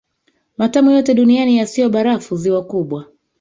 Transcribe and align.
matamu 0.57 0.91
yote 0.91 1.13
duniani 1.13 1.57
yasiyo 1.57 1.89
barafu 1.89 2.37
Ziwa 2.37 2.63
kubwa 2.63 3.05